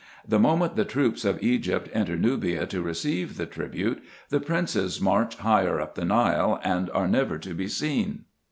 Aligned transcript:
The 0.27 0.39
moment 0.39 0.75
the 0.75 0.83
troops 0.83 1.23
of 1.23 1.43
Egypt 1.43 1.87
enter 1.93 2.15
Nubia 2.15 2.65
to 2.65 2.81
receive 2.81 3.37
the 3.37 3.45
tribute, 3.45 4.01
the 4.29 4.39
princes 4.39 4.99
march 4.99 5.35
higher 5.35 5.79
up 5.79 5.93
the 5.93 6.05
Nile, 6.05 6.59
and 6.63 6.89
are 6.89 7.07
never 7.07 7.37
to 7.37 7.53
be 7.53 7.67
seen. 7.67 8.25